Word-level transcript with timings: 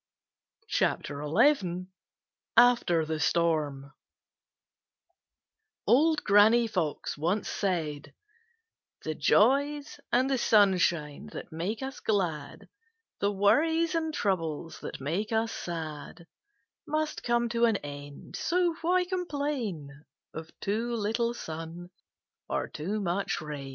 CHAPTER 0.69 1.23
XI 1.27 1.85
After 2.57 3.05
The 3.05 3.19
Storm 3.19 3.93
The 5.85 6.93
joys 9.15 9.99
and 10.11 10.27
the 10.27 10.37
sunshine 10.39 11.29
that 11.33 11.51
make 11.51 11.83
us 11.83 11.99
glad; 11.99 12.67
The 13.19 13.31
worries 13.31 13.93
and 13.93 14.11
troubles 14.11 14.79
that 14.79 14.99
makes 14.99 15.31
us 15.33 15.51
sad 15.51 16.25
Must 16.87 17.21
come 17.21 17.47
to 17.49 17.65
an 17.65 17.75
end; 17.77 18.35
so 18.35 18.75
why 18.81 19.05
complain 19.05 20.03
Of 20.33 20.49
too 20.61 20.95
little 20.95 21.35
sun 21.35 21.91
or 22.49 22.67
too 22.67 22.99
much 23.01 23.39
rain? 23.39 23.69